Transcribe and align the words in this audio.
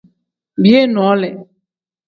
Biyee 0.61 0.87
noole. 0.93 1.29